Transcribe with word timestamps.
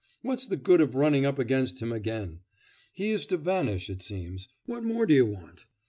What's 0.23 0.47
the 0.47 0.57
good 0.57 0.81
of 0.81 0.95
running 0.95 1.27
up 1.27 1.37
against 1.37 1.79
him 1.79 1.91
again? 1.91 2.39
He 2.91 3.11
is 3.11 3.27
to 3.27 3.37
vanish, 3.37 3.87
it 3.87 4.01
seems. 4.01 4.47
What 4.65 4.83
more 4.83 5.05
do 5.05 5.13
you 5.13 5.27
want? 5.27 5.65